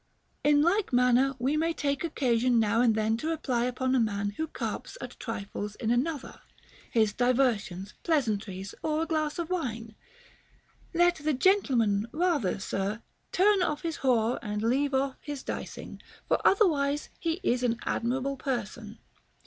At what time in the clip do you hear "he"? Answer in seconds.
17.19-17.39